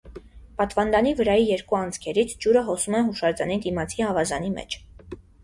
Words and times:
Պատվանդանի 0.61 1.11
վրայի 1.19 1.43
երկու 1.49 1.77
անցքերից 1.81 2.33
ջուրը 2.47 2.65
հոսում 2.71 2.97
է 3.01 3.03
հուշարձանի 3.11 3.61
դիմացի 3.67 4.09
ավազանի 4.09 4.53
մեջ։ 4.57 4.81